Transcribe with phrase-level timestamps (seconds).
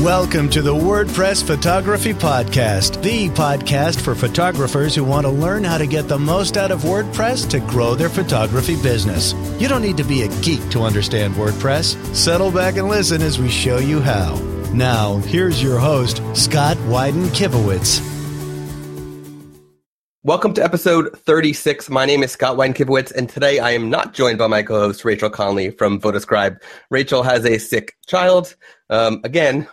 [0.00, 5.76] Welcome to the WordPress Photography Podcast, the podcast for photographers who want to learn how
[5.76, 9.34] to get the most out of WordPress to grow their photography business.
[9.60, 12.16] You don't need to be a geek to understand WordPress.
[12.16, 14.36] Settle back and listen as we show you how.
[14.72, 18.00] Now, here's your host, Scott Wyden Kivowitz.
[20.22, 21.90] Welcome to episode 36.
[21.90, 24.80] My name is Scott Wyden Kivowitz, and today I am not joined by my co
[24.80, 26.58] host, Rachel Conley from Photoscribe.
[26.88, 28.56] Rachel has a sick child.
[28.88, 29.68] Um, again,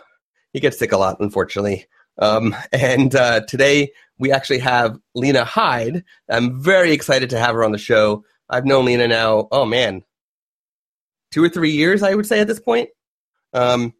[0.52, 1.86] he gets sick a lot, unfortunately.
[2.18, 6.04] Um, and uh, today we actually have Lena Hyde.
[6.28, 8.24] I'm very excited to have her on the show.
[8.48, 10.02] I've known Lena now, oh man,
[11.30, 12.88] two or three years, I would say at this point.
[13.52, 13.94] Um,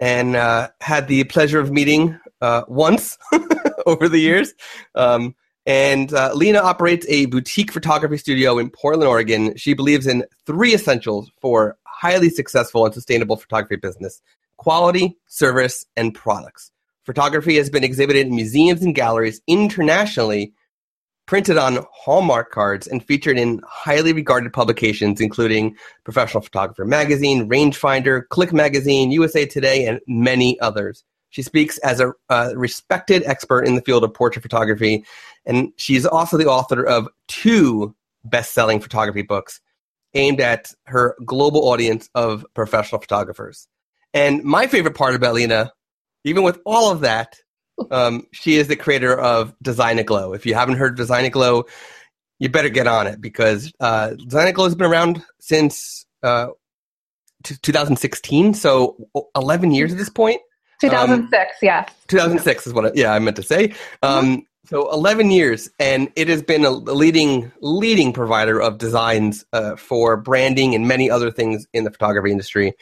[0.00, 3.16] and uh, had the pleasure of meeting uh, once
[3.86, 4.52] over the years.
[4.94, 5.34] Um,
[5.66, 9.56] and uh, Lena operates a boutique photography studio in Portland, Oregon.
[9.56, 14.20] She believes in three essentials for highly successful and sustainable photography business
[14.64, 16.72] quality, service, and products.
[17.04, 20.54] Photography has been exhibited in museums and galleries internationally,
[21.26, 28.26] printed on Hallmark cards, and featured in highly regarded publications including Professional Photographer Magazine, Rangefinder,
[28.30, 31.04] Click Magazine, USA Today, and many others.
[31.28, 32.14] She speaks as a
[32.56, 35.04] respected expert in the field of portrait photography,
[35.44, 39.60] and she's also the author of two best selling photography books
[40.14, 43.68] aimed at her global audience of professional photographers.
[44.14, 45.72] And my favorite part about Lena,
[46.24, 47.36] even with all of that,
[47.90, 50.32] um, she is the creator of Design Aglow.
[50.32, 51.64] If you haven't heard Design Aglow,
[52.38, 56.48] you better get on it because uh, Design Aglow has been around since uh,
[57.42, 58.96] t- 2016, so
[59.36, 60.40] 11 years at this point.
[60.80, 61.90] 2006, um, yes.
[62.08, 63.74] 2006 is what, I, yeah, I meant to say.
[64.02, 64.40] Um, mm-hmm.
[64.66, 70.16] So 11 years, and it has been a leading leading provider of designs uh, for
[70.16, 72.72] branding and many other things in the photography industry.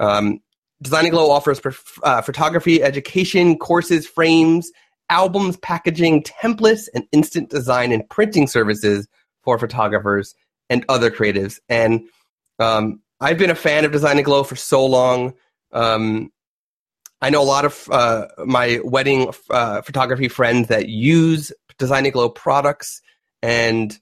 [0.00, 0.40] Um,
[0.80, 1.60] Design Aglow offers
[2.02, 4.70] uh, photography education, courses, frames,
[5.10, 9.08] albums, packaging, templates, and instant design and printing services
[9.42, 10.34] for photographers
[10.70, 11.58] and other creatives.
[11.68, 12.02] And
[12.58, 15.34] um, I've been a fan of Design Aglow for so long.
[15.72, 16.30] Um,
[17.20, 22.12] I know a lot of uh, my wedding uh, photography friends that use Design It
[22.12, 23.02] Glow products,
[23.42, 23.98] and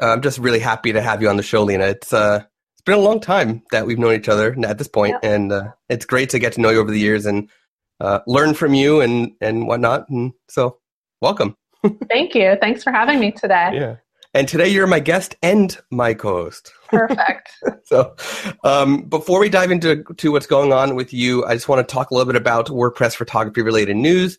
[0.00, 1.86] uh, I'm just really happy to have you on the show, Lena.
[1.86, 2.44] It's uh,
[2.86, 5.30] been a long time that we've known each other at this point, yeah.
[5.30, 7.50] and uh, it's great to get to know you over the years and
[8.00, 10.08] uh, learn from you and and whatnot.
[10.08, 10.78] And so,
[11.20, 11.56] welcome.
[12.08, 12.56] Thank you.
[12.60, 13.70] Thanks for having me today.
[13.74, 13.96] Yeah.
[14.32, 16.70] And today you're my guest and my co-host.
[16.88, 17.50] Perfect.
[17.84, 18.14] so,
[18.64, 21.92] um, before we dive into to what's going on with you, I just want to
[21.92, 24.38] talk a little bit about WordPress photography related news.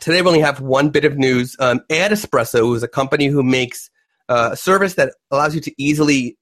[0.00, 1.56] Today we only have one bit of news.
[1.58, 3.88] Um, Ad Espresso is a company who makes
[4.28, 6.36] uh, a service that allows you to easily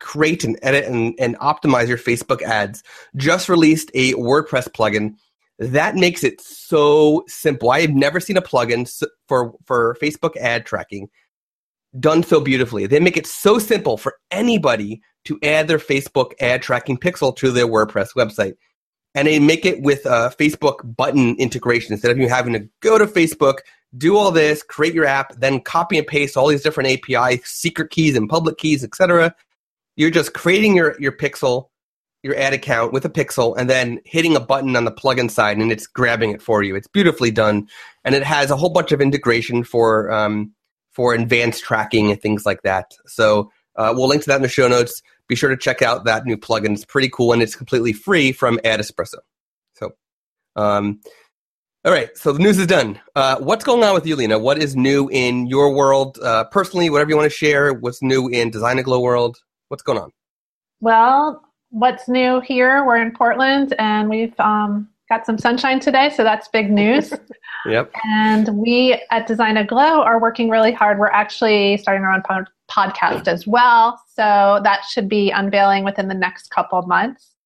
[0.00, 2.82] create and edit and, and optimize your Facebook ads,
[3.16, 5.14] just released a WordPress plugin
[5.60, 7.70] that makes it so simple.
[7.70, 8.90] I have never seen a plugin
[9.28, 11.10] for, for Facebook ad tracking
[11.98, 12.86] done so beautifully.
[12.86, 17.50] They make it so simple for anybody to add their Facebook ad tracking pixel to
[17.50, 18.54] their WordPress website.
[19.14, 22.96] And they make it with a Facebook button integration instead of you having to go
[22.96, 23.58] to Facebook,
[23.98, 27.90] do all this, create your app, then copy and paste all these different API secret
[27.90, 29.34] keys and public keys, etc.
[29.96, 31.68] You're just creating your, your pixel,
[32.22, 35.58] your ad account with a pixel, and then hitting a button on the plugin side,
[35.58, 36.76] and it's grabbing it for you.
[36.76, 37.68] It's beautifully done,
[38.04, 40.52] and it has a whole bunch of integration for um,
[40.90, 42.92] for advanced tracking and things like that.
[43.06, 45.02] So uh, we'll link to that in the show notes.
[45.28, 46.72] Be sure to check out that new plugin.
[46.72, 49.18] It's pretty cool, and it's completely free from Ad Espresso.
[49.74, 49.92] So.
[50.56, 51.00] Um,
[51.82, 53.00] all right, so the news is done.
[53.16, 54.38] Uh, what's going on with you, Lena?
[54.38, 56.90] What is new in your world uh, personally?
[56.90, 57.72] Whatever you want to share.
[57.72, 59.38] What's new in Design Aglow world?
[59.70, 60.10] What's going on?
[60.80, 62.84] Well, what's new here?
[62.84, 67.12] We're in Portland and we've um, got some sunshine today, so that's big news.
[67.66, 67.92] yep.
[68.04, 70.98] And we at Design Aglow are working really hard.
[70.98, 76.08] We're actually starting our own pod- podcast as well, so that should be unveiling within
[76.08, 77.36] the next couple of months.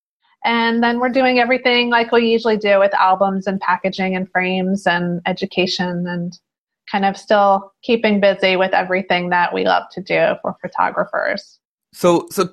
[0.46, 4.86] And then we're doing everything like we usually do with albums and packaging and frames
[4.86, 6.38] and education and
[6.90, 11.60] kind of still keeping busy with everything that we love to do for photographers.
[11.94, 12.48] So, so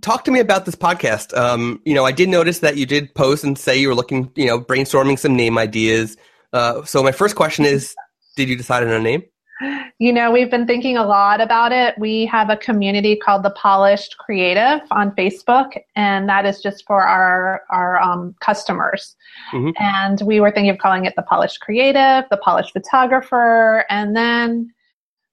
[0.00, 1.36] talk to me about this podcast.
[1.36, 4.32] Um, you know, I did notice that you did post and say you were looking,
[4.34, 6.16] you know, brainstorming some name ideas.
[6.52, 7.94] Uh, so my first question is,
[8.36, 9.22] did you decide on a name?
[9.98, 11.98] You know, we've been thinking a lot about it.
[11.98, 17.02] We have a community called the Polished Creative on Facebook, and that is just for
[17.02, 19.16] our our um, customers.
[19.52, 19.70] Mm-hmm.
[19.80, 24.72] And we were thinking of calling it the Polished Creative, the Polished Photographer, and then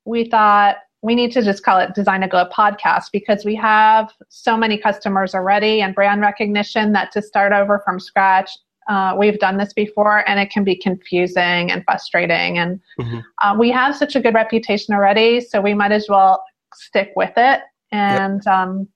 [0.05, 4.57] we thought we need to just call it Design Aglow podcast because we have so
[4.57, 8.49] many customers already and brand recognition that to start over from scratch,
[8.87, 12.57] Uh, we've done this before, and it can be confusing and frustrating.
[12.57, 13.19] And mm-hmm.
[13.41, 16.43] uh, we have such a good reputation already, so we might as well
[16.73, 17.61] stick with it.
[17.91, 18.53] And yep.
[18.55, 18.87] um,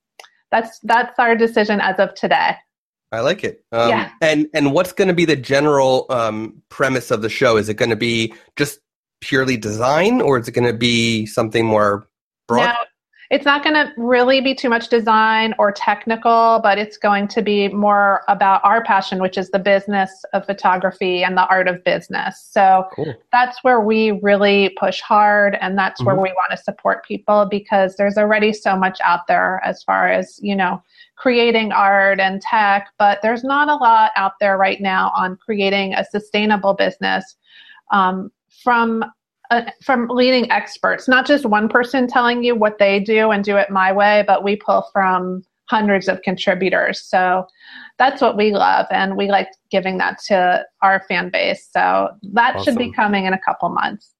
[0.52, 2.56] that's that's our decision as of today.
[3.12, 3.64] I like it.
[3.72, 4.10] Um, yeah.
[4.22, 7.58] And and what's going to be the general um, premise of the show?
[7.58, 8.80] Is it going to be just
[9.22, 12.08] purely design, or is it going to be something more
[12.48, 12.76] broad?
[13.30, 17.44] It's not going to really be too much design or technical, but it's going to
[17.44, 21.84] be more about our passion, which is the business of photography and the art of
[21.84, 22.50] business.
[22.50, 23.14] So cool.
[23.32, 26.08] that's where we really push hard, and that's mm-hmm.
[26.08, 30.08] where we want to support people because there's already so much out there as far
[30.08, 30.82] as you know
[31.16, 35.94] creating art and tech, but there's not a lot out there right now on creating
[35.94, 37.36] a sustainable business
[37.92, 38.32] um,
[38.64, 39.04] from
[39.52, 43.58] uh, from leading experts, not just one person telling you what they do and do
[43.58, 47.02] it my way, but we pull from hundreds of contributors.
[47.02, 47.48] So
[47.98, 51.68] that's what we love, and we like giving that to our fan base.
[51.72, 52.64] So that awesome.
[52.64, 54.14] should be coming in a couple months.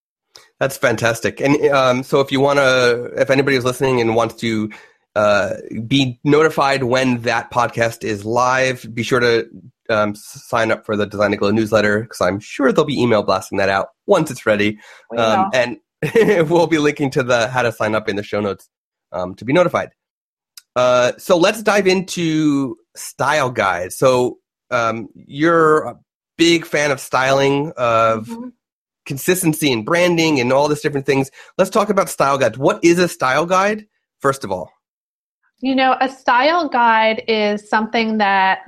[0.60, 1.40] That's fantastic.
[1.42, 4.70] And um, so, if you want to, if anybody is listening and wants to
[5.16, 5.56] uh,
[5.88, 8.86] be notified when that podcast is live.
[8.94, 9.50] Be sure to
[9.90, 13.58] um, sign up for the Design Aglow newsletter because I'm sure they'll be email blasting
[13.58, 14.80] that out once it's ready.
[15.18, 15.78] Um, and
[16.50, 18.70] we'll be linking to the how to sign up in the show notes
[19.12, 19.90] um, to be notified.
[20.76, 23.98] Uh, so let's dive into style guides.
[23.98, 24.38] So
[24.72, 26.00] um, you're a
[26.38, 28.50] big fan of styling, of mm-hmm.
[29.06, 31.32] consistency and branding, and all these different things.
[31.58, 32.58] Let's talk about style guides.
[32.58, 33.88] What is a style guide,
[34.20, 34.72] first of all?
[35.60, 38.60] You know, a style guide is something that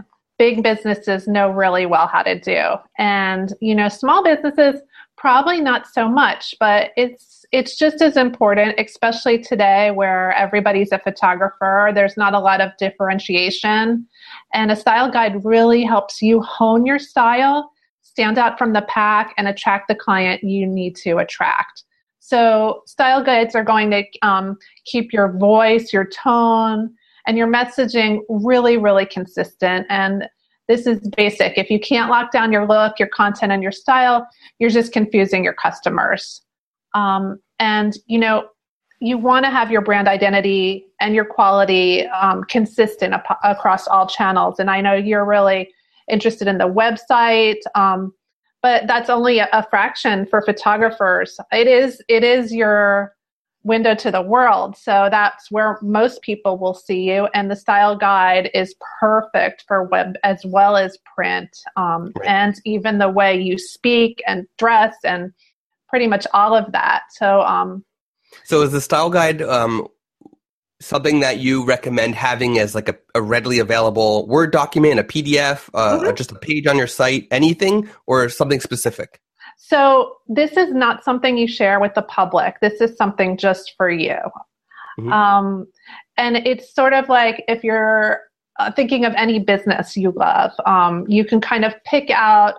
[0.42, 2.64] big businesses know really well how to do.
[2.98, 4.82] And, you know, small businesses
[5.16, 10.98] probably not so much, but it's it's just as important, especially today where everybody's a
[10.98, 11.92] photographer.
[11.94, 14.08] There's not a lot of differentiation.
[14.52, 17.72] And a style guide really helps you hone your style,
[18.02, 21.84] stand out from the pack, and attract the client you need to attract.
[22.18, 26.96] So, style guides are going to um, keep your voice, your tone,
[27.28, 29.86] and your messaging really, really consistent.
[29.90, 30.28] And
[30.68, 31.58] this is basic.
[31.58, 34.28] If you can't lock down your look, your content, and your style,
[34.60, 36.42] you're just confusing your customers.
[36.94, 38.48] Um, and, you know,
[39.00, 44.08] you want to have your brand identity and your quality um, consistent ap- across all
[44.08, 44.60] channels.
[44.60, 45.74] And I know you're really
[46.10, 47.62] interested in the website.
[47.76, 48.14] Um,
[48.62, 51.40] but that's only a, a fraction for photographers.
[51.52, 53.16] It is it is your
[53.64, 54.76] window to the world.
[54.76, 57.28] So that's where most people will see you.
[57.34, 61.56] And the style guide is perfect for web as well as print.
[61.76, 62.28] Um, right.
[62.28, 65.32] And even the way you speak and dress and
[65.90, 67.04] pretty much all of that.
[67.12, 67.84] So, um,
[68.46, 69.88] so is the style guide um,
[70.80, 75.70] something that you recommend having as like a, a readily available Word document, a PDF,
[75.74, 76.16] uh, mm-hmm.
[76.16, 79.22] just a page on your site, anything, or something specific?
[79.64, 82.60] So this is not something you share with the public.
[82.62, 84.18] This is something just for you.
[85.00, 85.14] Mm-hmm.
[85.14, 85.68] Um,
[86.18, 88.22] and it's sort of like if you're
[88.60, 92.56] uh, thinking of any business you love, um, you can kind of pick out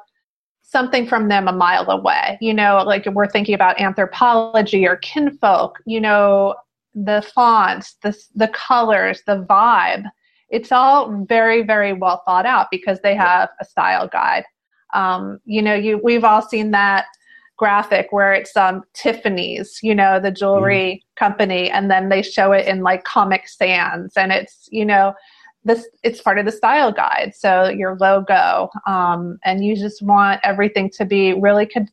[0.63, 2.39] something from them a mile away.
[2.41, 6.55] You know, like we're thinking about Anthropologie or kinfolk, you know,
[6.95, 10.05] the fonts, the, the colors, the vibe.
[10.51, 14.45] It's all very, very well thought out because they have a style guide.
[14.93, 17.07] Um, you know, you we've all seen that
[17.57, 21.17] graphic where it's um, Tiffany's, you know, the jewelry mm.
[21.17, 25.15] company, and then they show it in like Comic Sans, and it's you know,
[25.65, 27.33] this it's part of the style guide.
[27.37, 31.89] So your logo, um, and you just want everything to be really con-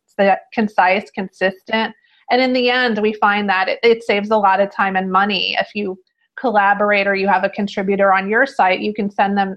[0.54, 1.96] concise, consistent,
[2.32, 5.12] and in the end, we find that it, it saves a lot of time and
[5.12, 5.56] money.
[5.60, 6.00] If you
[6.40, 9.56] collaborate or you have a contributor on your site, you can send them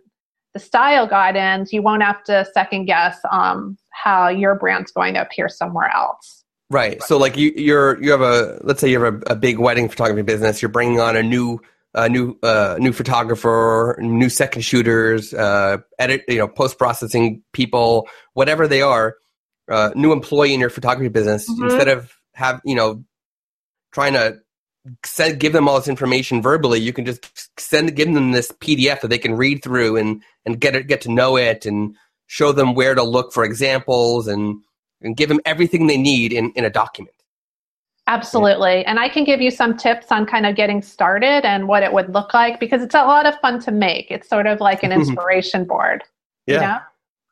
[0.55, 5.15] the style guide and you won't have to second guess um, how your brand's going
[5.15, 6.45] to appear somewhere else.
[6.71, 7.03] Right.
[7.03, 9.89] So like you, you're you have a let's say you have a, a big wedding
[9.89, 10.63] photography business.
[10.63, 11.61] You're bringing on a new
[11.95, 18.09] uh, new uh, new photographer, new second shooters, uh, edit you know post processing people,
[18.33, 19.17] whatever they are,
[19.71, 21.51] uh, new employee in your photography business.
[21.51, 21.65] Mm-hmm.
[21.65, 23.05] Instead of have you know
[23.93, 24.39] trying to
[25.05, 29.01] send, give them all this information verbally you can just send give them this pdf
[29.01, 31.95] that they can read through and and get it get to know it and
[32.27, 34.61] show them where to look for examples and
[35.01, 37.15] and give them everything they need in in a document
[38.09, 38.81] Absolutely.
[38.81, 38.91] Yeah.
[38.91, 41.93] And I can give you some tips on kind of getting started and what it
[41.93, 44.11] would look like because it's a lot of fun to make.
[44.11, 46.03] It's sort of like an inspiration board.
[46.47, 46.55] Yeah.
[46.55, 46.79] You know?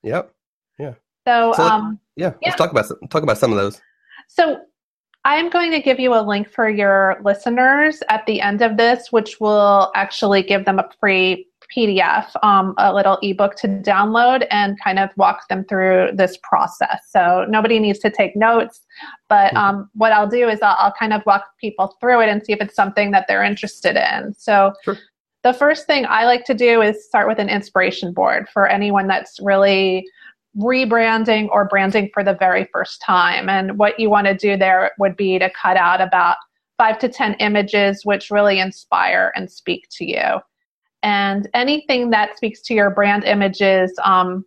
[0.03, 0.35] Yep.
[0.79, 0.95] Yeah.
[1.27, 3.81] So, so um, yeah, yeah, let's talk about talk about some of those.
[4.29, 4.61] So
[5.25, 9.13] I'm going to give you a link for your listeners at the end of this,
[9.13, 14.81] which will actually give them a free PDF, um, a little ebook to download and
[14.83, 17.03] kind of walk them through this process.
[17.11, 18.81] So nobody needs to take notes,
[19.29, 19.57] but mm-hmm.
[19.57, 22.53] um, what I'll do is I'll, I'll, kind of walk people through it and see
[22.53, 24.35] if it's something that they're interested in.
[24.35, 24.99] So sure.
[25.45, 29.07] the first thing I like to do is start with an inspiration board for anyone
[29.07, 30.07] that's really
[30.57, 33.49] rebranding or branding for the very first time.
[33.49, 36.37] And what you want to do there would be to cut out about
[36.77, 40.41] five to 10 images which really inspire and speak to you.
[41.03, 44.45] And anything that speaks to your brand images, um,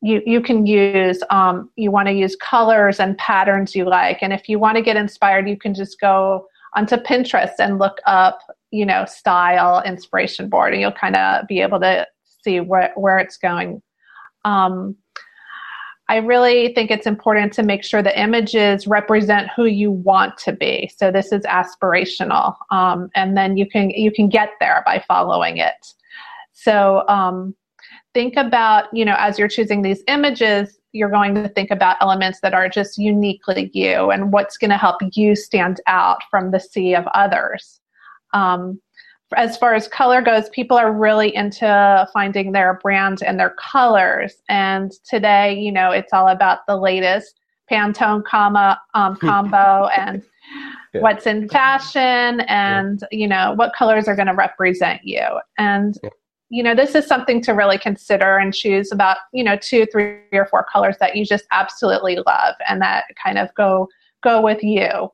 [0.00, 4.18] you, you can use, um, you want to use colors and patterns you like.
[4.22, 7.98] And if you want to get inspired, you can just go onto Pinterest and look
[8.06, 8.38] up,
[8.70, 12.06] you know, style inspiration board, and you'll kind of be able to
[12.42, 13.82] see where, where it's going
[14.44, 14.96] um,
[16.08, 20.52] I really think it's important to make sure the images represent who you want to
[20.52, 20.90] be.
[20.94, 25.58] So this is aspirational, um, and then you can you can get there by following
[25.58, 25.86] it.
[26.52, 27.54] So um,
[28.12, 32.40] think about you know as you're choosing these images, you're going to think about elements
[32.42, 36.60] that are just uniquely you and what's going to help you stand out from the
[36.60, 37.80] sea of others.
[38.34, 38.80] Um,
[39.36, 44.34] as far as color goes, people are really into finding their brand and their colors.
[44.48, 50.22] And today, you know, it's all about the latest Pantone comma um, combo and
[50.92, 51.00] yeah.
[51.00, 53.18] what's in fashion and yeah.
[53.18, 55.24] you know what colors are going to represent you.
[55.58, 56.10] And yeah.
[56.50, 60.18] you know, this is something to really consider and choose about you know two, three,
[60.32, 63.88] or four colors that you just absolutely love and that kind of go
[64.22, 65.10] go with you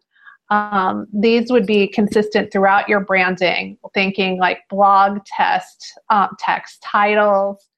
[0.50, 7.69] um, these would be consistent throughout your branding, thinking like blog test, um, text titles,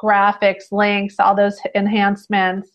[0.00, 2.70] graphics, links, all those enhancements.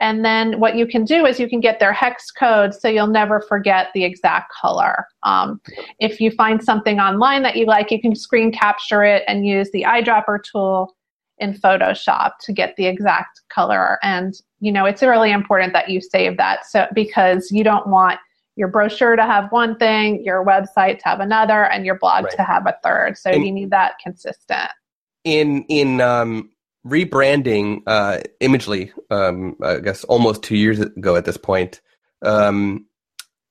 [0.00, 3.06] And then what you can do is you can get their hex code so you'll
[3.06, 5.06] never forget the exact color.
[5.22, 5.60] Um,
[6.00, 9.70] if you find something online that you like, you can screen capture it and use
[9.72, 10.94] the eyedropper tool
[11.38, 13.98] in Photoshop to get the exact color.
[14.02, 18.18] And you know, it's really important that you save that so because you don't want
[18.56, 22.36] your brochure to have one thing, your website to have another, and your blog right.
[22.36, 23.16] to have a third.
[23.18, 24.70] So and you need that consistent.
[25.24, 26.50] In in um,
[26.86, 31.80] rebranding uh, Imagely, um, I guess almost two years ago at this point,
[32.22, 32.86] um,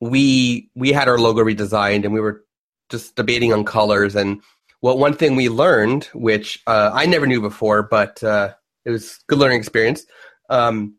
[0.02, 2.44] we we had our logo redesigned and we were
[2.90, 4.16] just debating on colors.
[4.16, 4.42] And
[4.80, 8.54] what one thing we learned, which uh, I never knew before, but uh,
[8.86, 10.06] it was good learning experience.
[10.50, 10.96] Um,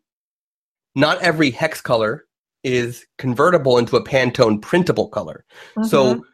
[0.95, 2.25] not every hex color
[2.67, 5.45] is convertible into a Pantone printable color.
[5.77, 5.85] Mm-hmm.
[5.85, 6.25] So,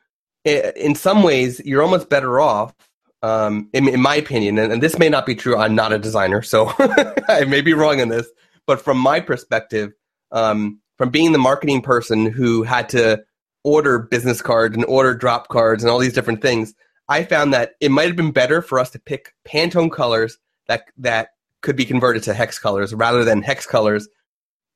[0.44, 2.74] in some ways, you're almost better off,
[3.22, 5.56] um, in, in, my opinion, and, and, this may not be true.
[5.56, 6.72] I'm not a designer, so
[7.28, 8.26] I may be wrong in this.
[8.66, 9.92] But from my perspective,
[10.32, 13.22] um, from being the marketing person who had to
[13.62, 16.74] order business cards and order drop cards and all these different things,
[17.08, 20.84] I found that it might have been better for us to pick Pantone colors that
[20.96, 21.28] that
[21.60, 24.08] could be converted to hex colors rather than hex colors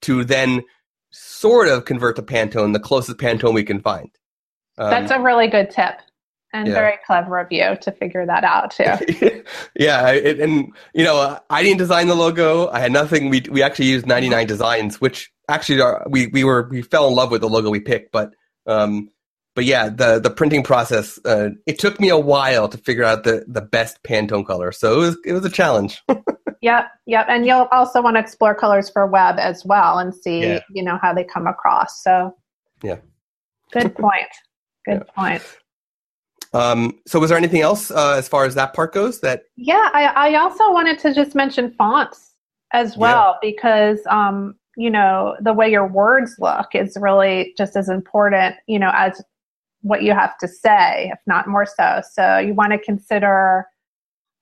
[0.02, 0.62] to then
[1.10, 4.10] sort of convert to Pantone, the closest Pantone we can find.
[4.78, 6.00] Um, That's a really good tip
[6.52, 6.74] and yeah.
[6.74, 9.42] very clever of you to figure that out too.
[9.76, 12.68] yeah, it, and you know, I didn't design the logo.
[12.68, 13.30] I had nothing.
[13.30, 17.14] We we actually used 99 designs, which actually are, we we were we fell in
[17.14, 18.34] love with the logo we picked, but
[18.66, 19.10] um,
[19.54, 23.24] but yeah, the the printing process uh, it took me a while to figure out
[23.24, 24.72] the the best Pantone color.
[24.72, 26.02] So it was it was a challenge.
[26.62, 27.26] Yep, yep.
[27.28, 30.60] And you'll also want to explore colors for web as well and see, yeah.
[30.70, 32.02] you know, how they come across.
[32.02, 32.34] So
[32.82, 32.96] Yeah.
[33.72, 34.28] Good point.
[34.84, 35.12] Good yeah.
[35.14, 35.42] point.
[36.52, 39.90] Um, so was there anything else uh, as far as that part goes that Yeah,
[39.92, 42.34] I, I also wanted to just mention fonts
[42.72, 43.50] as well yeah.
[43.50, 48.78] because um, you know, the way your words look is really just as important, you
[48.78, 49.22] know, as
[49.80, 52.02] what you have to say, if not more so.
[52.12, 53.66] So you want to consider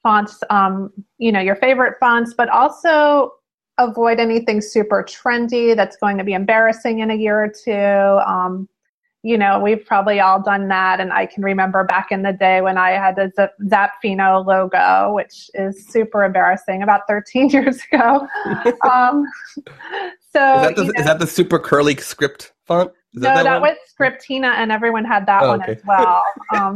[0.05, 3.33] fonts, um, you know, your favorite fonts, but also
[3.79, 8.31] avoid anything super trendy that's going to be embarrassing in a year or two.
[8.31, 8.69] Um,
[9.25, 11.01] you know, we've probably all done that.
[11.01, 15.51] And I can remember back in the day when I had the Zapfino logo, which
[15.55, 18.29] is super embarrassing about 13 years ago.
[18.89, 19.27] um,
[20.31, 22.93] so, is that, the, you know, is that, the, super curly script font?
[23.15, 25.73] Is no, that, that was Scriptina, and everyone had that oh, one okay.
[25.73, 26.23] as well.
[26.55, 26.75] Um,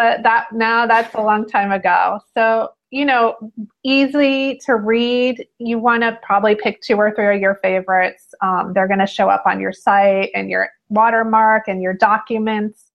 [0.00, 2.20] but that now that's a long time ago.
[2.32, 3.36] So, you know,
[3.84, 5.46] easy to read.
[5.58, 8.32] You want to probably pick two or three of your favorites.
[8.40, 12.90] Um, they're going to show up on your site and your watermark and your documents.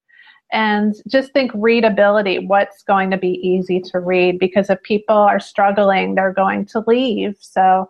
[0.51, 2.39] And just think readability.
[2.39, 4.39] What's going to be easy to read?
[4.39, 7.35] Because if people are struggling, they're going to leave.
[7.39, 7.88] So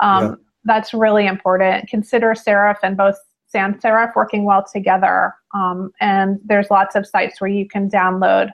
[0.00, 0.34] um, yeah.
[0.64, 1.88] that's really important.
[1.88, 3.16] Consider serif and both
[3.54, 5.34] sans serif working well together.
[5.54, 8.50] Um, and there's lots of sites where you can download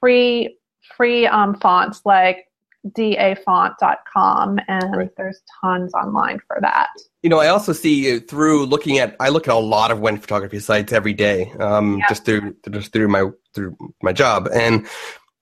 [0.00, 0.56] free
[0.96, 2.46] free um, fonts like
[2.94, 5.10] dafont.com and right.
[5.16, 6.88] there's tons online for that
[7.22, 10.18] you know i also see through looking at i look at a lot of wedding
[10.18, 12.08] photography sites every day um, yeah.
[12.08, 14.86] just through just through my through my job and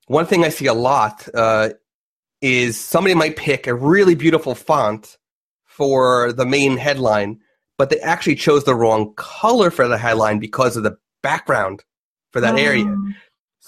[0.08, 1.68] one thing i see a lot uh,
[2.40, 5.16] is somebody might pick a really beautiful font
[5.64, 7.38] for the main headline
[7.78, 11.82] but they actually chose the wrong color for the headline because of the background
[12.32, 13.14] for that area mm.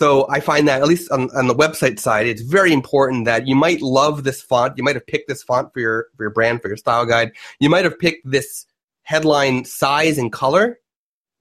[0.00, 3.46] So I find that at least on, on the website side, it's very important that
[3.46, 4.78] you might love this font.
[4.78, 7.32] You might have picked this font for your for your brand for your style guide.
[7.58, 8.64] You might have picked this
[9.02, 10.78] headline size and color.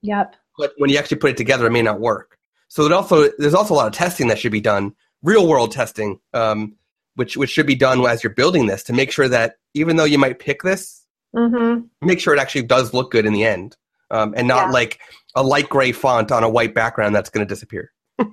[0.02, 0.36] Yep.
[0.58, 2.36] But when you actually put it together, it may not work.
[2.68, 5.72] So it also there's also a lot of testing that should be done, real world
[5.72, 6.76] testing, um,
[7.14, 10.04] which which should be done as you're building this to make sure that even though
[10.04, 10.99] you might pick this,
[11.34, 12.06] mm-hmm.
[12.06, 13.76] make sure it actually does look good in the end,
[14.10, 14.72] um, and not yeah.
[14.72, 15.00] like
[15.34, 17.92] a light gray font on a white background that's going to disappear.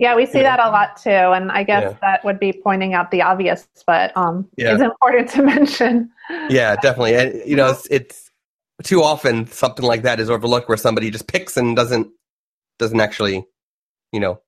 [0.00, 0.56] Yeah, we see yeah.
[0.56, 1.98] that a lot too, and I guess yeah.
[2.00, 4.72] that would be pointing out the obvious, but um, yeah.
[4.72, 6.10] it's important to mention.
[6.48, 8.30] Yeah, definitely, and you know, it's, it's
[8.82, 12.08] too often something like that is overlooked, where somebody just picks and doesn't
[12.78, 13.44] doesn't actually,
[14.10, 14.40] you know,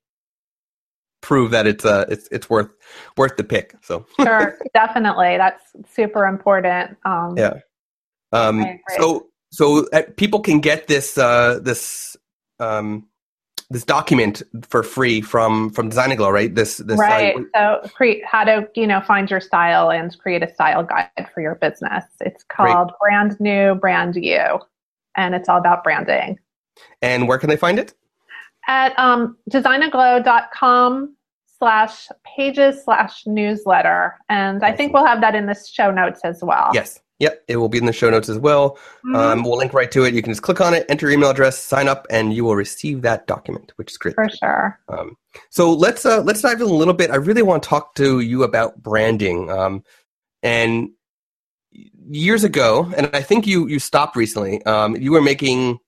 [1.21, 2.71] prove that it's uh it's it's worth
[3.15, 3.75] worth the pick.
[3.83, 6.97] So sure, definitely, that's super important.
[7.05, 7.59] Um, yeah.
[8.33, 8.79] Um.
[8.97, 12.17] So so uh, people can get this uh this
[12.59, 13.07] um
[13.69, 16.53] this document for free from from Design Aglow, right?
[16.53, 17.35] This this right.
[17.55, 21.41] So create how to you know find your style and create a style guide for
[21.41, 22.05] your business.
[22.21, 22.99] It's called Great.
[22.99, 24.59] Brand New, Brand You,
[25.15, 26.39] and it's all about branding.
[27.01, 27.93] And where can they find it?
[28.67, 31.15] At um, designaglow.com
[31.59, 36.43] slash pages slash newsletter, and I think we'll have that in the show notes as
[36.43, 36.71] well.
[36.73, 36.99] Yes.
[37.23, 38.77] Yep, it will be in the show notes as well.
[39.05, 39.15] Mm-hmm.
[39.15, 40.13] Um, we'll link right to it.
[40.13, 42.55] You can just click on it, enter your email address, sign up, and you will
[42.55, 44.15] receive that document, which is great.
[44.15, 44.79] For sure.
[44.89, 45.15] Um,
[45.49, 47.11] so let's uh, let's dive in a little bit.
[47.11, 49.49] I really want to talk to you about branding.
[49.49, 49.83] Um,
[50.41, 50.89] and
[52.09, 54.61] years ago, and I think you you stopped recently.
[54.65, 55.79] Um, you were making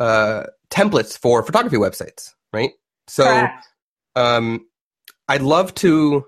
[0.00, 2.72] uh, templates for photography websites, right?
[3.06, 3.46] So,
[4.16, 4.66] um,
[5.28, 6.26] I'd love to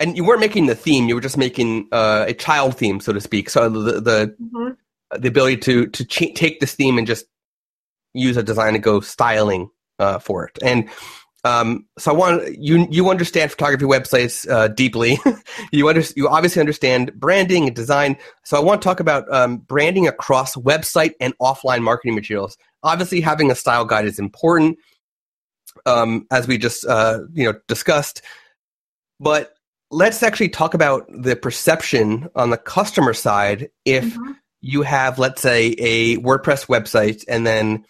[0.00, 3.12] and you weren't making the theme; you were just making uh, a child theme, so
[3.12, 3.50] to speak.
[3.50, 5.20] So the the, mm-hmm.
[5.20, 7.26] the ability to to ch- take this theme and just
[8.14, 10.58] use a Design Aglow styling uh, for it.
[10.62, 10.88] And
[11.44, 15.18] um, so I want you you understand photography websites uh, deeply.
[15.72, 18.16] you under, you obviously understand branding and design.
[18.44, 22.56] So I want to talk about um, branding across website and offline marketing materials.
[22.82, 24.78] Obviously, having a style guide is important,
[25.86, 28.22] um, as we just uh, you know discussed.
[29.20, 29.54] But
[29.90, 34.32] let's actually talk about the perception on the customer side if mm-hmm.
[34.60, 37.84] you have let's say a wordpress website and then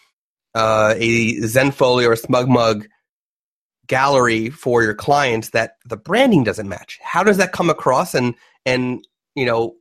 [0.55, 2.87] uh, a zenfolio or smugmug
[3.87, 6.99] gallery for your clients that the branding doesn't match.
[7.03, 8.15] How does that come across?
[8.15, 8.35] And
[8.65, 9.75] and you know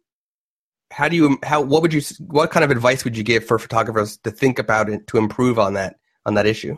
[0.92, 3.60] how do you how what would you what kind of advice would you give for
[3.60, 6.78] photographers to think about it to improve on that on that issue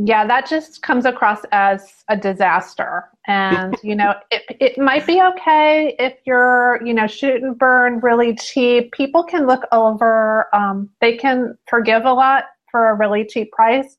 [0.00, 3.08] yeah, that just comes across as a disaster.
[3.26, 7.98] And, you know, it, it might be okay if you're, you know, shoot and burn
[7.98, 8.92] really cheap.
[8.92, 13.96] People can look over, um, they can forgive a lot for a really cheap price.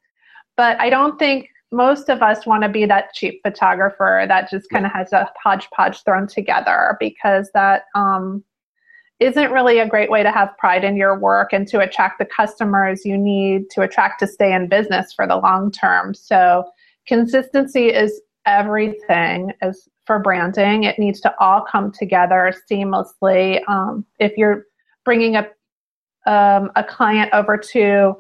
[0.56, 4.70] But I don't think most of us want to be that cheap photographer that just
[4.70, 8.44] kind of has a hodgepodge thrown together because that, um,
[9.20, 12.26] isn't really a great way to have pride in your work and to attract the
[12.26, 16.14] customers you need to attract to stay in business for the long term.
[16.14, 16.64] So
[17.06, 20.86] consistency is everything as for branding.
[20.86, 23.60] It needs to all come together seamlessly.
[23.68, 24.66] Um, if you're
[25.06, 25.48] bringing a
[26.26, 28.16] um, a client over to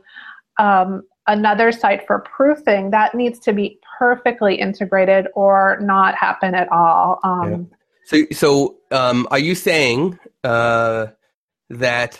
[0.58, 6.72] um, another site for proofing, that needs to be perfectly integrated or not happen at
[6.72, 7.20] all.
[7.24, 7.78] Um, yeah.
[8.10, 11.08] So, so um, are you saying uh,
[11.70, 12.20] that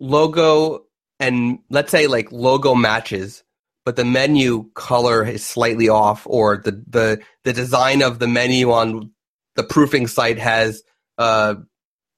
[0.00, 0.86] logo
[1.20, 3.44] and let's say like logo matches,
[3.84, 8.72] but the menu color is slightly off, or the the the design of the menu
[8.72, 9.10] on
[9.56, 10.82] the proofing site has
[11.18, 11.56] uh,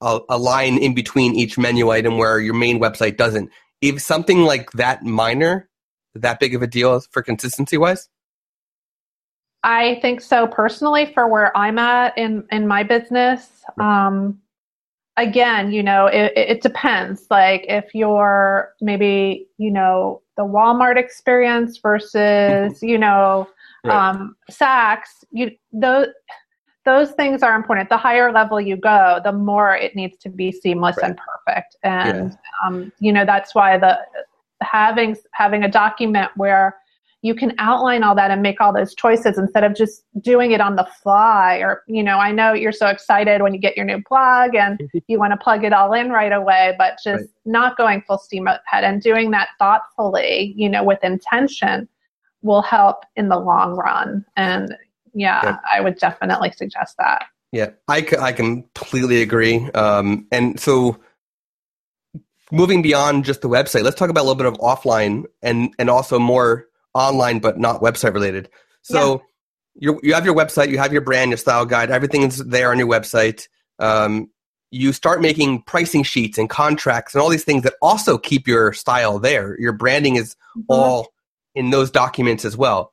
[0.00, 3.50] a, a line in between each menu item where your main website doesn't.
[3.80, 5.68] If something like that minor,
[6.14, 8.08] that big of a deal for consistency wise?
[9.62, 13.62] I think so personally for where I'm at in in my business.
[13.78, 14.40] Um,
[15.16, 17.26] again, you know, it, it depends.
[17.30, 23.48] Like if you're maybe you know the Walmart experience versus you know
[23.84, 24.10] right.
[24.10, 26.08] um, Saks, you those
[26.86, 27.90] those things are important.
[27.90, 31.10] The higher level you go, the more it needs to be seamless right.
[31.10, 31.76] and perfect.
[31.82, 32.66] And yeah.
[32.66, 33.98] um, you know that's why the
[34.62, 36.76] having having a document where
[37.22, 40.60] you can outline all that and make all those choices instead of just doing it
[40.60, 43.84] on the fly or you know i know you're so excited when you get your
[43.84, 47.30] new plug and you want to plug it all in right away but just right.
[47.44, 51.88] not going full steam ahead and doing that thoughtfully you know with intention
[52.42, 54.74] will help in the long run and
[55.12, 55.56] yeah, yeah.
[55.72, 60.98] i would definitely suggest that yeah i, I completely agree um, and so
[62.52, 65.90] moving beyond just the website let's talk about a little bit of offline and and
[65.90, 68.48] also more online but not website related.
[68.82, 69.22] So
[69.74, 69.92] yeah.
[69.92, 72.70] you you have your website, you have your brand, your style guide, everything is there
[72.70, 73.48] on your website.
[73.78, 74.30] Um,
[74.70, 78.72] you start making pricing sheets and contracts and all these things that also keep your
[78.72, 79.58] style there.
[79.60, 80.62] Your branding is mm-hmm.
[80.68, 81.08] all
[81.54, 82.92] in those documents as well.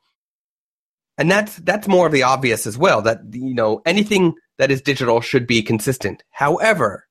[1.17, 4.81] And that's that's more of the obvious as well that you know anything that is
[4.81, 6.23] digital should be consistent.
[6.31, 7.07] However,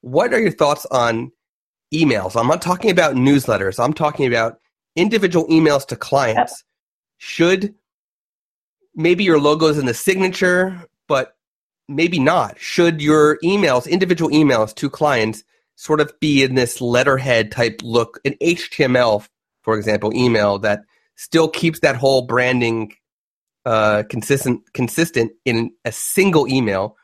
[0.00, 1.32] what are your thoughts on
[1.92, 2.38] emails?
[2.38, 3.82] I'm not talking about newsletters.
[3.82, 4.58] I'm talking about
[4.96, 6.64] individual emails to clients
[7.18, 7.74] should
[8.94, 11.36] maybe your logo is in the signature, but
[11.88, 12.58] maybe not.
[12.58, 15.44] Should your emails, individual emails to clients,
[15.76, 19.26] sort of be in this letterhead type look, an HTML,
[19.62, 20.82] for example, email that
[21.16, 22.92] still keeps that whole branding
[23.64, 26.96] uh, consistent consistent in a single email,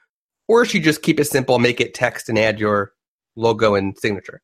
[0.48, 2.92] or should you just keep it simple, make it text, and add your
[3.37, 4.42] logo and signature?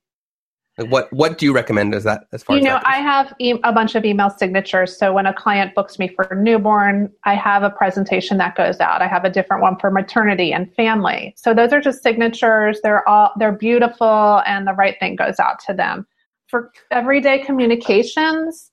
[0.78, 3.60] What what do you recommend as that as far as you know i have e-
[3.62, 7.62] a bunch of email signatures so when a client books me for newborn i have
[7.62, 9.02] a presentation that goes out.
[9.02, 11.34] I have a different one for maternity and family.
[11.36, 12.80] So those are just signatures.
[12.82, 16.06] They're all they're beautiful and the right thing goes out to them.
[16.48, 18.70] For everyday communications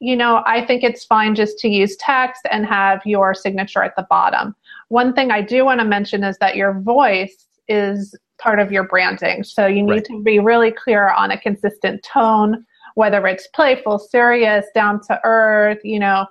[0.00, 3.94] you know i think it's fine just to use text and have your signature at
[3.96, 4.54] the bottom.
[4.88, 8.84] One thing i do want to mention is that your voice is part of your
[8.84, 9.44] branding.
[9.44, 10.04] So you need right.
[10.06, 15.78] to be really clear on a consistent tone, whether it's playful, serious, down to earth,
[15.84, 16.26] you know,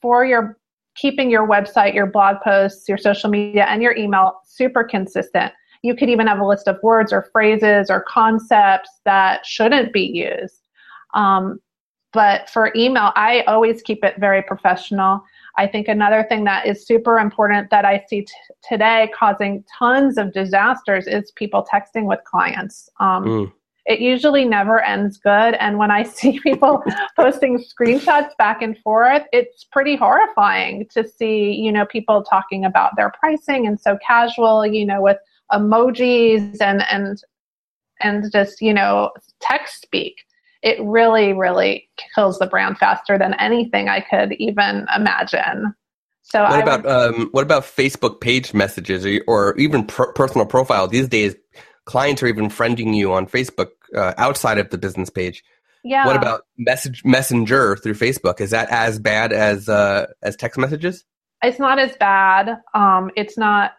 [0.00, 0.56] for your
[0.96, 5.52] keeping your website, your blog posts, your social media, and your email super consistent.
[5.82, 10.02] You could even have a list of words or phrases or concepts that shouldn't be
[10.02, 10.60] used.
[11.14, 11.58] Um,
[12.12, 15.22] but for email, I always keep it very professional.
[15.56, 18.32] I think another thing that is super important that I see t-
[18.68, 22.88] today causing tons of disasters is people texting with clients.
[23.00, 23.52] Um, mm.
[23.86, 25.54] It usually never ends good.
[25.54, 26.82] And when I see people
[27.16, 32.96] posting screenshots back and forth, it's pretty horrifying to see, you know, people talking about
[32.96, 35.18] their pricing and so casual, you know, with
[35.52, 37.22] emojis and, and,
[38.00, 39.10] and just, you know,
[39.40, 40.16] text speak
[40.62, 45.74] it really, really kills the brand faster than anything I could even imagine.
[46.22, 50.46] So what I about would, um, what about Facebook page messages or, or even personal
[50.46, 50.86] profile?
[50.86, 51.34] These days,
[51.86, 55.42] clients are even friending you on Facebook uh, outside of the business page.
[55.82, 56.06] Yeah.
[56.06, 58.40] What about message messenger through Facebook?
[58.40, 61.04] Is that as bad as uh, as text messages?
[61.42, 62.58] It's not as bad.
[62.74, 63.72] Um, it's not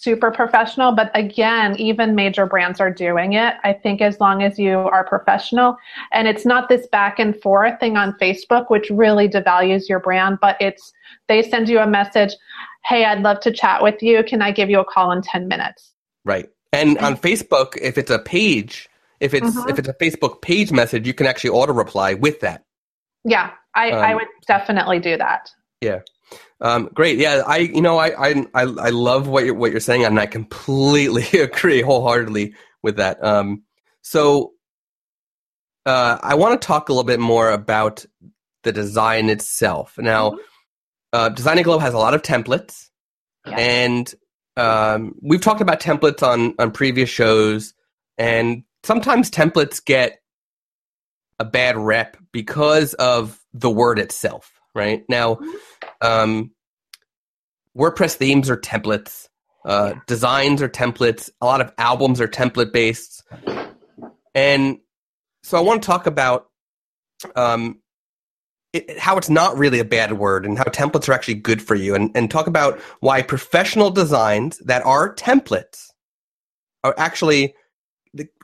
[0.00, 3.54] super professional, but again, even major brands are doing it.
[3.64, 5.76] I think as long as you are professional
[6.12, 10.38] and it's not this back and forth thing on Facebook, which really devalues your brand,
[10.40, 10.92] but it's
[11.26, 12.32] they send you a message,
[12.84, 14.22] Hey, I'd love to chat with you.
[14.22, 15.92] Can I give you a call in 10 minutes?
[16.24, 16.48] Right.
[16.72, 19.68] And on Facebook, if it's a page, if it's mm-hmm.
[19.68, 22.62] if it's a Facebook page message, you can actually auto reply with that.
[23.24, 25.50] Yeah, I, um, I would definitely do that.
[25.80, 26.00] Yeah.
[26.60, 27.18] Um, great.
[27.18, 30.18] Yeah, I you know I I I, I love what you're what you're saying, and
[30.18, 33.22] I completely agree wholeheartedly with that.
[33.24, 33.62] Um,
[34.02, 34.52] so
[35.86, 38.04] uh, I want to talk a little bit more about
[38.64, 39.96] the design itself.
[39.98, 40.40] Now, mm-hmm.
[41.12, 42.88] uh, Design Glow has a lot of templates,
[43.46, 43.56] yeah.
[43.56, 44.14] and
[44.56, 47.72] um, we've talked about templates on on previous shows,
[48.16, 50.18] and sometimes templates get
[51.38, 54.50] a bad rep because of the word itself.
[54.74, 55.36] Right now.
[55.36, 55.67] Mm-hmm
[56.00, 56.52] um,
[57.76, 59.28] WordPress themes are templates.
[59.64, 61.30] Uh, designs are templates.
[61.40, 63.24] A lot of albums are template based.
[64.34, 64.78] And
[65.42, 66.48] so I want to talk about
[67.36, 67.80] um,
[68.72, 71.74] it, how it's not really a bad word and how templates are actually good for
[71.74, 75.88] you and, and talk about why professional designs that are templates
[76.84, 77.54] are actually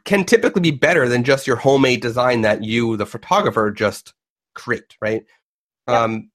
[0.05, 4.13] can typically be better than just your homemade design that you the photographer just
[4.55, 5.25] create right
[5.89, 5.97] yep.
[5.97, 6.31] um,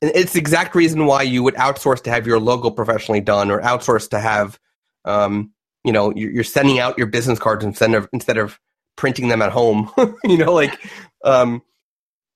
[0.00, 3.60] it's the exact reason why you would outsource to have your logo professionally done or
[3.60, 4.58] outsource to have
[5.04, 5.52] um,
[5.84, 8.58] you know you're sending out your business cards instead of instead of
[8.96, 9.90] printing them at home
[10.24, 10.78] you know like
[11.24, 11.62] um,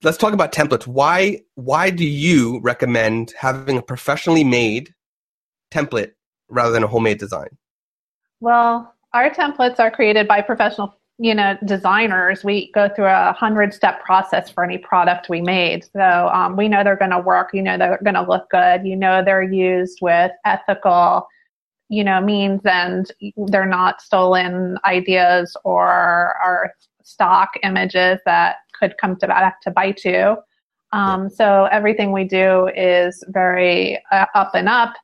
[0.02, 0.86] let's talk about templates.
[0.86, 4.94] Why why do you recommend having a professionally made
[5.72, 6.12] template
[6.48, 7.56] rather than a homemade design?
[8.40, 13.72] Well our templates are created by professional you know designers we go through a hundred
[13.72, 15.84] step process for any product we made.
[15.84, 18.84] So um, we know they're going to work you know they're going to look good
[18.84, 21.26] you know they're used with ethical
[21.88, 23.10] you know means and
[23.46, 26.74] they're not stolen ideas or are
[27.04, 30.36] stock images that could come to back to bite you.
[30.92, 34.94] Um, so everything we do is very uh, up and up.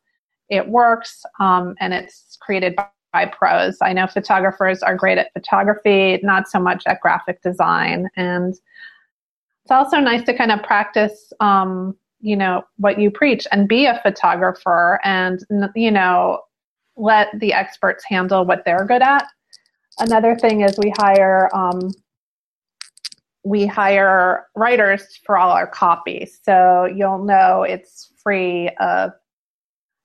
[0.49, 3.79] It works um, and it's created by by pros.
[3.83, 8.09] I know photographers are great at photography, not so much at graphic design.
[8.17, 13.69] And it's also nice to kind of practice, um, you know, what you preach and
[13.69, 15.45] be a photographer and,
[15.75, 16.41] you know,
[16.97, 19.27] let the experts handle what they're good at.
[19.99, 21.91] Another thing is we hire um,
[23.43, 29.13] we hire writers for all our copies, so you'll know it's free of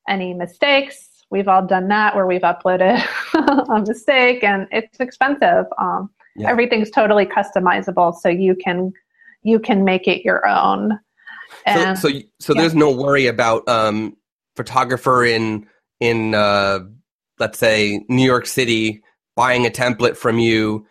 [0.08, 3.06] any mistakes we've all done that where we've uploaded
[3.70, 5.66] a mistake and it's expensive.
[5.78, 6.50] Um, yeah.
[6.50, 8.94] Everything's totally customizable, so you can
[9.44, 10.98] you can make it your own.
[11.66, 12.62] And, so, so, so yeah.
[12.62, 14.16] there's no worry about um,
[14.56, 15.68] photographer in
[16.00, 16.80] in uh,
[17.38, 19.04] let's say New York City
[19.36, 20.88] buying a template from you,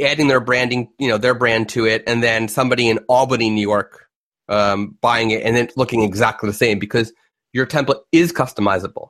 [0.00, 3.60] adding their branding, you know, their brand to it, and then somebody in Albany, New
[3.60, 4.06] York,
[4.48, 7.12] um, buying it and then looking exactly the same because
[7.52, 9.08] your template is customizable.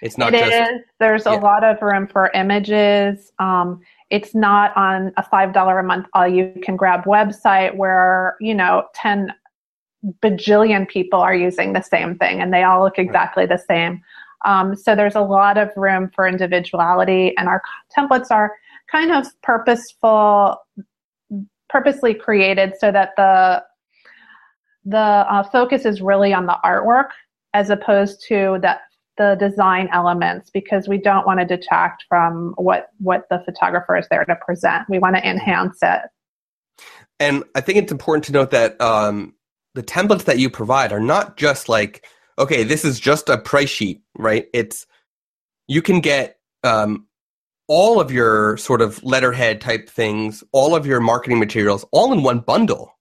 [0.00, 0.72] It's not it just.
[0.72, 0.80] Is.
[1.00, 1.38] There's yeah.
[1.38, 3.32] a lot of room for images.
[3.38, 3.80] Um,
[4.10, 8.54] it's not on a five dollar a month all you can grab website where you
[8.54, 9.32] know ten
[10.22, 14.00] bajillion people are using the same thing and they all look exactly the same.
[14.44, 17.60] Um, so there's a lot of room for individuality, and our
[17.96, 18.52] templates are
[18.90, 20.56] kind of purposeful,
[21.68, 23.62] purposely created so that the
[24.84, 27.08] the uh, focus is really on the artwork
[27.52, 28.82] as opposed to that
[29.18, 34.06] the design elements because we don't want to detract from what what the photographer is
[34.10, 34.88] there to present.
[34.88, 36.02] We want to enhance it.
[37.20, 39.34] And I think it's important to note that um,
[39.74, 42.04] the templates that you provide are not just like,
[42.38, 44.46] okay, this is just a price sheet, right?
[44.54, 44.86] It's
[45.66, 47.06] you can get um,
[47.66, 52.22] all of your sort of letterhead type things, all of your marketing materials, all in
[52.22, 52.96] one bundle,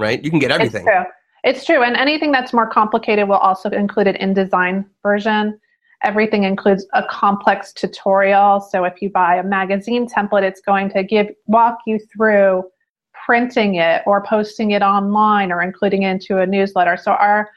[0.00, 0.22] right?
[0.22, 0.86] You can get everything.
[0.86, 1.12] It's true.
[1.44, 1.82] It's true.
[1.82, 5.58] And anything that's more complicated will also include an InDesign version.
[6.04, 8.60] Everything includes a complex tutorial.
[8.60, 12.64] So if you buy a magazine template, it's going to give walk you through
[13.26, 16.96] printing it or posting it online or including it into a newsletter.
[16.96, 17.50] So our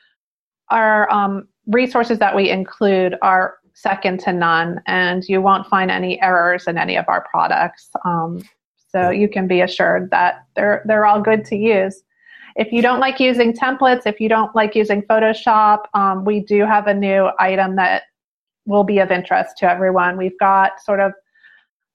[0.69, 6.21] our um, resources that we include are second to none, and you won't find any
[6.21, 7.89] errors in any of our products.
[8.05, 8.43] Um,
[8.89, 12.01] so you can be assured that they're they're all good to use.
[12.55, 16.65] If you don't like using templates, if you don't like using Photoshop, um, we do
[16.65, 18.03] have a new item that
[18.65, 20.17] will be of interest to everyone.
[20.17, 21.13] We've got sort of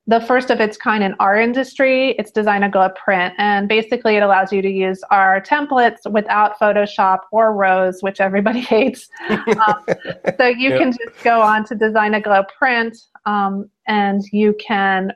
[0.08, 2.10] the first of its kind in our industry.
[2.12, 7.20] It's Design Aglow Print, and basically it allows you to use our templates without Photoshop
[7.32, 9.08] or ROES, which everybody hates.
[9.28, 9.84] um,
[10.38, 10.78] so you yep.
[10.78, 15.12] can just go on to Design Aglow Print, um, and you can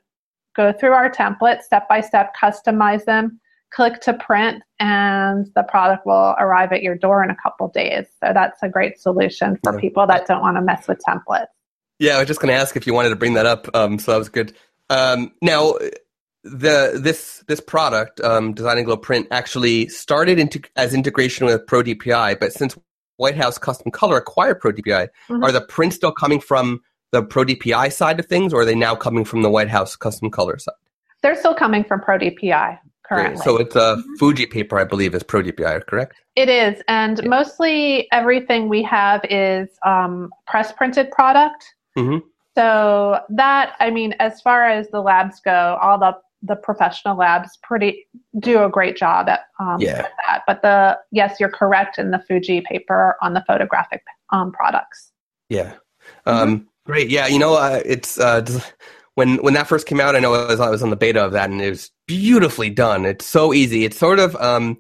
[0.56, 6.06] go through our templates step by step, customize them click to print and the product
[6.06, 8.06] will arrive at your door in a couple days.
[8.22, 9.80] So that's a great solution for yeah.
[9.80, 11.46] people that don't want to mess with templates.
[11.98, 13.68] Yeah, I was just going to ask if you wanted to bring that up.
[13.74, 14.54] Um, so that was good.
[14.88, 15.74] Um, now,
[16.42, 21.82] the this this product, um, Design Glow Print, actually started into as integration with Pro
[21.82, 22.76] DPI, but since
[23.18, 25.44] White House Custom Color acquired Pro DPI, mm-hmm.
[25.44, 26.80] are the prints still coming from
[27.12, 29.94] the Pro DPI side of things, or are they now coming from the White House
[29.94, 30.74] Custom Color side?
[31.22, 32.18] They're still coming from Pro
[33.10, 33.42] Currently.
[33.42, 34.14] So it's a mm-hmm.
[34.20, 36.14] Fuji paper, I believe, is Pro DPI, correct?
[36.36, 37.28] It is, and yeah.
[37.28, 41.74] mostly everything we have is um, press printed product.
[41.98, 42.18] Mm-hmm.
[42.56, 47.58] So that, I mean, as far as the labs go, all the the professional labs
[47.62, 48.06] pretty
[48.38, 50.06] do a great job at um, yeah.
[50.26, 50.42] that.
[50.46, 55.10] But the yes, you're correct in the Fuji paper on the photographic um, products.
[55.48, 55.74] Yeah.
[56.26, 56.64] Um, mm-hmm.
[56.86, 57.10] Great.
[57.10, 57.26] Yeah.
[57.26, 58.46] You know, uh, it's uh,
[59.14, 61.22] when when that first came out, I know I was, I was on the beta
[61.22, 63.04] of that, and it was beautifully done.
[63.04, 63.84] It's so easy.
[63.84, 64.78] It's sort of um,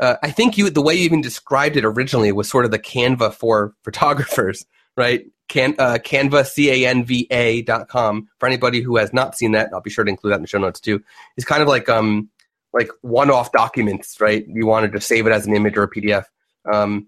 [0.00, 2.78] uh, I think you the way you even described it originally was sort of the
[2.78, 4.66] Canva for photographers,
[4.96, 5.24] right?
[5.48, 9.36] Can uh, Canva C A N V A dot com for anybody who has not
[9.36, 9.70] seen that.
[9.72, 11.00] I'll be sure to include that in the show notes too.
[11.36, 12.28] It's kind of like um
[12.72, 14.44] like one off documents, right?
[14.48, 16.24] You wanted to save it as an image or a PDF.
[16.72, 17.06] Um,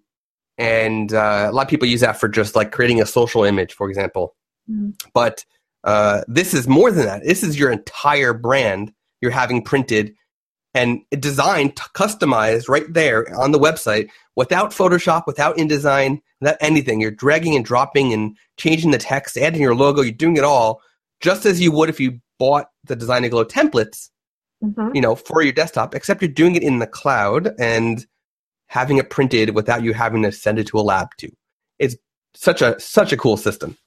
[0.56, 3.72] and uh, a lot of people use that for just like creating a social image,
[3.72, 4.36] for example.
[4.70, 4.90] Mm-hmm.
[5.12, 5.44] But
[5.82, 7.24] uh, this is more than that.
[7.24, 8.92] This is your entire brand
[9.24, 10.14] you're having printed
[10.74, 17.00] and designed, customized right there on the website without Photoshop, without InDesign, without anything.
[17.00, 20.02] You're dragging and dropping and changing the text, adding your logo.
[20.02, 20.82] You're doing it all
[21.20, 24.10] just as you would if you bought the Design Glow templates,
[24.62, 24.94] Mhm.
[24.94, 28.04] you know, for your desktop, except you're doing it in the cloud and
[28.66, 31.30] having it printed without you having to send it to a lab to.
[31.78, 31.96] It's
[32.34, 33.78] such a such a cool system.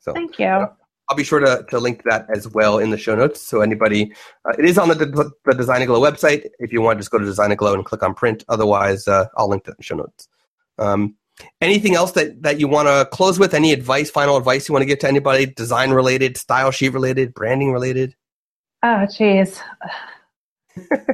[0.00, 0.68] So Thank you.
[1.12, 3.42] I'll be sure to, to link to that as well in the show notes.
[3.42, 4.14] So anybody,
[4.46, 6.46] uh, it is on the, the Design Glow website.
[6.58, 8.44] If you want, just go to Design Glow and click on print.
[8.48, 10.26] Otherwise, uh, I'll link to it in the show notes.
[10.78, 11.16] Um,
[11.60, 13.52] anything else that, that you want to close with?
[13.52, 15.44] Any advice, final advice you want to give to anybody?
[15.44, 18.14] Design related, style sheet related, branding related?
[18.82, 19.60] Oh, geez.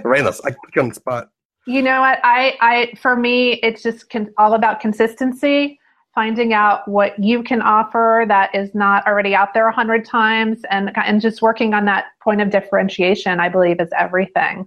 [0.04, 1.30] right, let's I put you on the spot.
[1.66, 2.20] You know what?
[2.22, 5.80] I, I, for me, it's just con- all about consistency.
[6.14, 10.60] Finding out what you can offer that is not already out there a hundred times,
[10.70, 13.40] and and just working on that point of differentiation.
[13.40, 14.66] I believe is everything.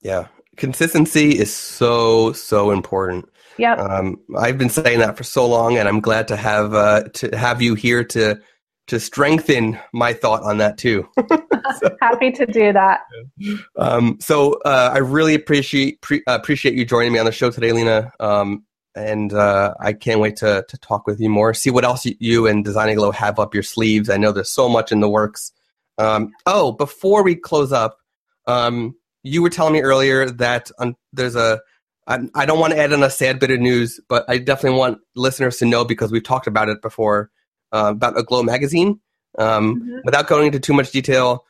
[0.00, 3.28] Yeah, consistency is so so important.
[3.58, 7.04] yeah Um, I've been saying that for so long, and I'm glad to have uh,
[7.14, 8.40] to have you here to
[8.86, 11.08] to strengthen my thought on that too.
[12.00, 13.00] Happy to do that.
[13.76, 17.72] Um, so uh, I really appreciate pre- appreciate you joining me on the show today,
[17.72, 18.12] Lena.
[18.20, 18.64] Um,
[18.94, 21.54] and uh, I can't wait to to talk with you more.
[21.54, 24.10] See what else you and Design Aglow have up your sleeves.
[24.10, 25.52] I know there's so much in the works.
[25.98, 27.98] Um, oh, before we close up,
[28.46, 31.60] um, you were telling me earlier that um, there's a
[32.06, 34.78] I, I don't want to add in a sad bit of news, but I definitely
[34.78, 37.30] want listeners to know because we've talked about it before
[37.72, 39.00] uh, about Aglow magazine.
[39.38, 40.04] Um, Mhm.
[40.04, 41.44] Without going into too much detail,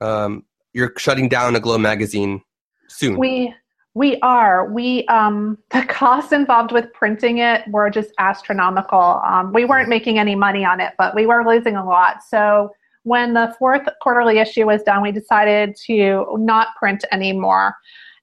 [0.00, 2.42] um, you're shutting down Aglow magazine
[2.88, 3.18] soon.
[3.18, 3.54] We
[3.94, 9.20] we are we um the costs involved with printing it were just astronomical.
[9.24, 12.22] Um, we weren't making any money on it, but we were losing a lot.
[12.28, 12.70] So
[13.04, 17.74] when the fourth quarterly issue was done, we decided to not print anymore.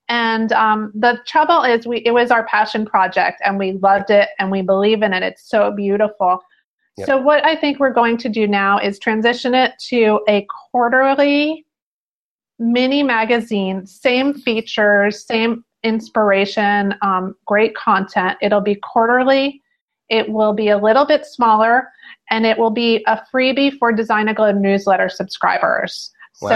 [0.07, 4.29] And um, the trouble is, we it was our passion project, and we loved it,
[4.39, 5.21] and we believe in it.
[5.21, 6.39] It's so beautiful.
[6.97, 7.07] Yep.
[7.07, 11.65] So what I think we're going to do now is transition it to a quarterly
[12.59, 18.37] mini magazine, same features, same inspiration, um, great content.
[18.41, 19.61] It'll be quarterly.
[20.09, 21.89] It will be a little bit smaller,
[22.29, 26.11] and it will be a freebie for Design Aglow newsletter subscribers.
[26.41, 26.49] Wow.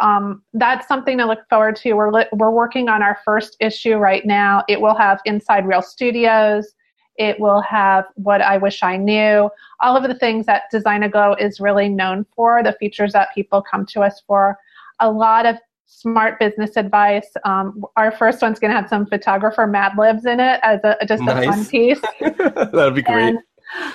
[0.00, 1.92] So um, that's something to look forward to.
[1.94, 4.64] We're li- we're working on our first issue right now.
[4.68, 6.72] It will have Inside Real Studios.
[7.16, 9.50] It will have What I Wish I Knew.
[9.80, 12.62] All of the things that Design Aglow is really known for.
[12.62, 14.56] The features that people come to us for
[15.00, 17.28] a lot of smart business advice.
[17.44, 20.96] Um, our first one's going to have some photographer Mad Libs in it as a,
[21.06, 22.00] just a fun piece.
[22.20, 23.28] That'd be great.
[23.28, 23.38] And,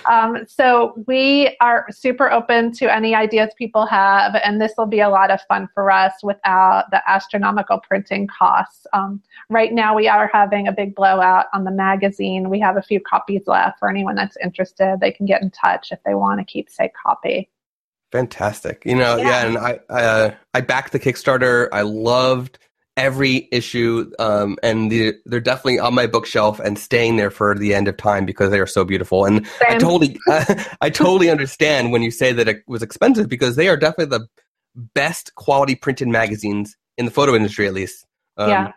[0.10, 5.00] um, so we are super open to any ideas people have, and this will be
[5.00, 8.86] a lot of fun for us without the astronomical printing costs.
[8.94, 12.50] Um, right now, we are having a big blowout on the magazine.
[12.50, 14.98] We have a few copies left for anyone that's interested.
[15.00, 17.50] They can get in touch if they want to keep a keepsake copy.
[18.12, 18.84] Fantastic.
[18.86, 19.46] You know, yeah, Yeah.
[19.46, 21.70] and I uh, I backed the Kickstarter.
[21.72, 22.58] I loved
[22.98, 27.74] every issue, um, and the, they're definitely on my bookshelf and staying there for the
[27.74, 29.26] end of time because they are so beautiful.
[29.26, 29.80] And I Same.
[29.80, 30.18] totally
[30.82, 34.28] I totally understand when you say that it was expensive because they are definitely the
[34.94, 38.06] best quality printed magazines in the photo industry, at least.
[38.38, 38.72] Um, Yeah.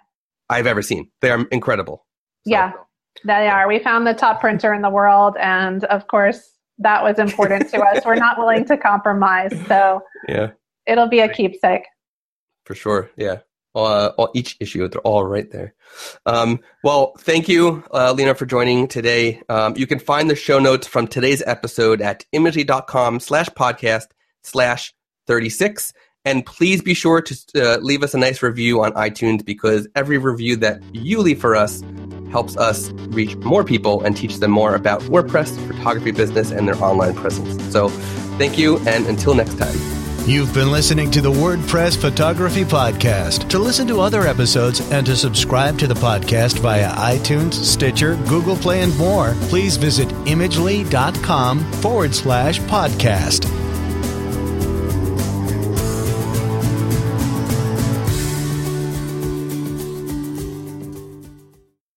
[0.48, 1.10] I've ever seen.
[1.22, 2.04] They are incredible.
[2.46, 2.72] So, Yeah.
[3.24, 3.68] They are.
[3.68, 7.80] We found the top printer in the world, and of course, that was important to
[7.80, 8.04] us.
[8.04, 10.50] We're not willing to compromise, so Yeah.
[10.86, 11.82] it'll be a keepsake.
[12.64, 13.38] For sure, yeah.
[13.74, 15.74] Uh, all, each issue, they're all right there.
[16.26, 19.40] Um, well, thank you, uh, Lena, for joining today.
[19.48, 24.08] Um, you can find the show notes from today's episode at imagely.com slash podcast
[24.42, 24.92] slash
[25.26, 25.94] 36.
[26.24, 30.18] And please be sure to uh, leave us a nice review on iTunes because every
[30.18, 31.82] review that you leave for us
[32.32, 36.82] helps us reach more people and teach them more about WordPress, photography business, and their
[36.82, 37.62] online presence.
[37.72, 37.88] So
[38.38, 39.76] thank you, and until next time.
[40.24, 43.48] You've been listening to the WordPress Photography Podcast.
[43.48, 48.54] To listen to other episodes and to subscribe to the podcast via iTunes, Stitcher, Google
[48.54, 53.61] Play, and more, please visit imagely.com forward slash podcast.